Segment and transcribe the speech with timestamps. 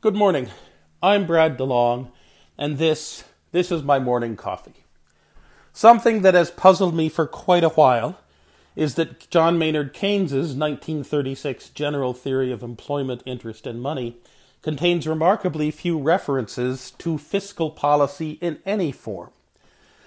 [0.00, 0.48] Good morning.
[1.02, 2.12] I'm Brad DeLong,
[2.56, 4.84] and this this is my morning coffee.
[5.72, 8.16] Something that has puzzled me for quite a while
[8.76, 14.18] is that John Maynard Keynes's 1936 General Theory of Employment, Interest and Money
[14.62, 19.32] contains remarkably few references to fiscal policy in any form.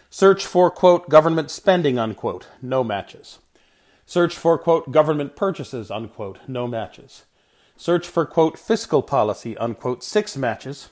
[0.10, 3.40] Search for quote government spending unquote, no matches.
[4.06, 7.26] Search for quote government purchases unquote, no matches.
[7.78, 10.90] Search for, quote, fiscal policy, unquote, six matches.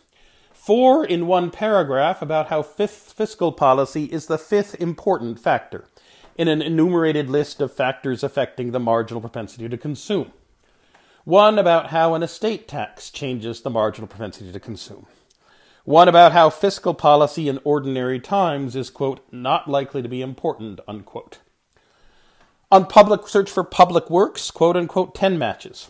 [0.52, 5.86] Four in one paragraph about how fifth fiscal policy is the fifth important factor
[6.38, 10.32] in an enumerated list of factors affecting the marginal propensity to consume.
[11.26, 15.06] One about how an estate tax changes the marginal propensity to consume.
[15.84, 20.80] One about how fiscal policy in ordinary times is, quote, not likely to be important,
[20.88, 21.40] unquote.
[22.72, 25.90] On public search for public works, quote unquote, 10 matches.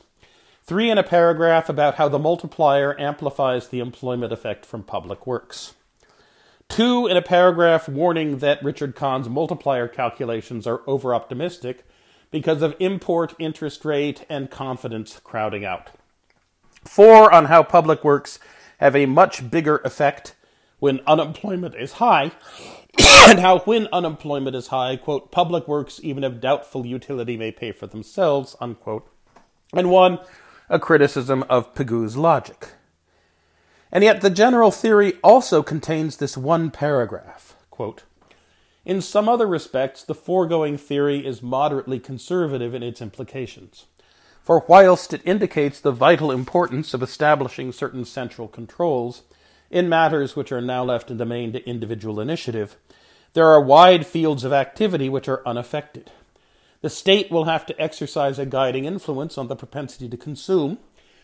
[0.70, 5.74] Three in a paragraph about how the multiplier amplifies the employment effect from public works.
[6.68, 11.88] Two in a paragraph warning that Richard Kahn's multiplier calculations are over optimistic
[12.30, 15.90] because of import interest rate and confidence crowding out.
[16.86, 18.38] Four on how public works
[18.78, 20.36] have a much bigger effect
[20.78, 22.32] when unemployment is high,
[23.00, 27.72] and how when unemployment is high, quote, public works, even of doubtful utility, may pay
[27.72, 29.12] for themselves, unquote.
[29.74, 30.20] And one
[30.70, 32.70] a criticism of Pigou's logic.
[33.92, 38.04] And yet the general theory also contains this one paragraph quote,
[38.84, 43.86] In some other respects, the foregoing theory is moderately conservative in its implications.
[44.42, 49.24] For whilst it indicates the vital importance of establishing certain central controls
[49.72, 52.76] in matters which are now left in the domain to individual initiative,
[53.32, 56.12] there are wide fields of activity which are unaffected.
[56.82, 60.78] The state will have to exercise a guiding influence on the propensity to consume,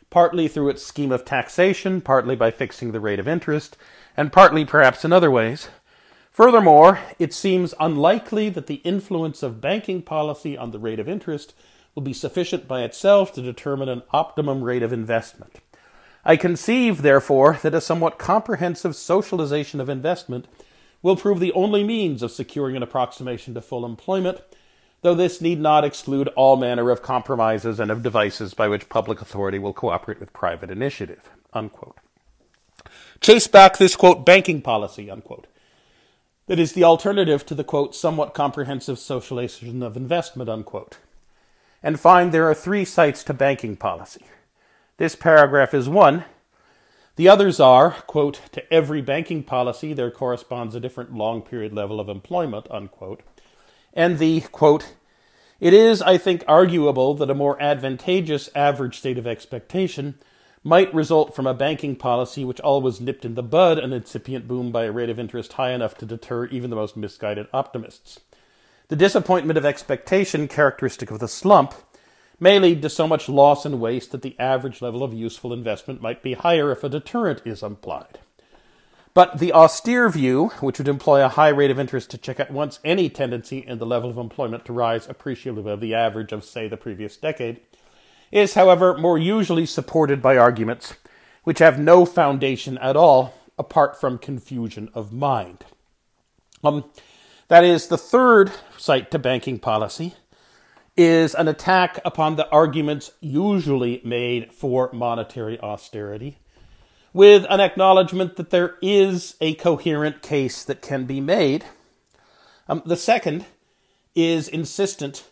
[0.10, 3.78] partly through its scheme of taxation, partly by fixing the rate of interest,
[4.18, 5.70] and partly perhaps in other ways.
[6.30, 11.54] Furthermore, it seems unlikely that the influence of banking policy on the rate of interest
[11.94, 15.62] will be sufficient by itself to determine an optimum rate of investment.
[16.26, 20.50] I conceive, therefore, that a somewhat comprehensive socialization of investment
[21.02, 24.42] will prove the only means of securing an approximation to full employment
[25.06, 29.22] though this need not exclude all manner of compromises and of devices by which public
[29.22, 31.30] authority will cooperate with private initiative.
[31.54, 31.96] Unquote.
[33.22, 35.46] Chase back this quote banking policy, unquote.
[36.48, 40.98] That is the alternative to the quote somewhat comprehensive socialization of investment, unquote.
[41.84, 44.26] And find there are three cites to banking policy.
[44.98, 46.26] This paragraph is one.
[47.16, 52.00] The others are, quote, to every banking policy there corresponds a different long period level
[52.00, 53.22] of employment, unquote
[53.96, 54.94] and the quote,
[55.60, 60.16] it is, I think, arguable that a more advantageous average state of expectation
[60.64, 64.72] might result from a banking policy which always nipped in the bud an incipient boom
[64.72, 68.20] by a rate of interest high enough to deter even the most misguided optimists.
[68.90, 71.74] The disappointment of expectation characteristic of the slump
[72.40, 76.02] may lead to so much loss and waste that the average level of useful investment
[76.02, 78.20] might be higher if a deterrent is applied.
[79.16, 82.52] But the austere view, which would employ a high rate of interest to check at
[82.52, 86.44] once any tendency in the level of employment to rise appreciably above the average of,
[86.44, 87.62] say, the previous decade,
[88.30, 90.96] is, however, more usually supported by arguments
[91.46, 95.64] which have no foundation at all apart from confusion of mind.
[96.62, 96.84] Um,
[97.48, 100.16] that is, the third cite to banking policy
[100.98, 106.38] is an attack upon the arguments usually made for monetary austerity
[107.16, 111.64] with an acknowledgement that there is a coherent case that can be made.
[112.68, 113.46] Um, the second
[114.14, 115.30] is insistent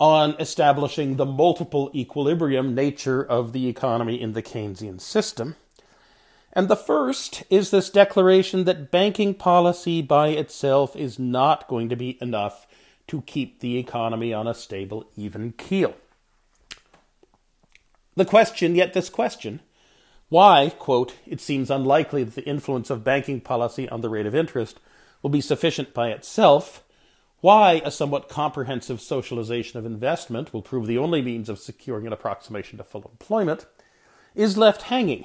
[0.00, 5.54] on establishing the multiple equilibrium nature of the economy in the Keynesian system.
[6.52, 11.96] And the first is this declaration that banking policy by itself is not going to
[11.96, 12.66] be enough
[13.06, 15.94] to keep the economy on a stable, even keel.
[18.16, 19.60] The question, yet this question,
[20.30, 24.34] why, quote, it seems unlikely that the influence of banking policy on the rate of
[24.34, 24.78] interest
[25.22, 26.84] will be sufficient by itself,
[27.40, 32.12] why a somewhat comprehensive socialization of investment will prove the only means of securing an
[32.12, 33.66] approximation to full employment,
[34.36, 35.24] is left hanging.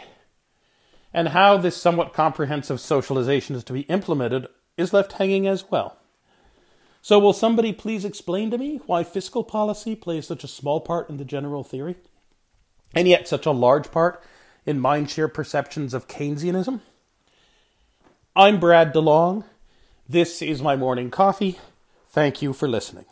[1.14, 6.00] And how this somewhat comprehensive socialization is to be implemented is left hanging as well.
[7.04, 11.12] So, will somebody please explain to me why fiscal policy plays such a small part
[11.12, 11.98] in the general theory,
[12.96, 14.24] and yet such a large part
[14.66, 16.82] in mindshare perceptions of Keynesianism.
[18.36, 19.44] I'm Brad DeLong.
[20.10, 21.60] This is my morning coffee.
[22.10, 23.06] Thank you for listening.